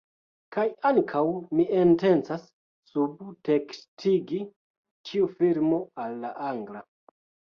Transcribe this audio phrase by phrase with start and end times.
[0.55, 0.61] Kaj
[0.91, 1.19] ankaŭ
[1.57, 2.47] mi intencas
[2.93, 4.41] subtekstigi
[5.09, 6.83] ĉiu filmo al la angla